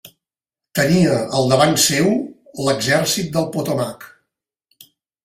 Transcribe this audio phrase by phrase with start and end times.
[0.77, 2.09] Tenia al davant seu
[2.69, 4.09] l'Exèrcit del Potomac.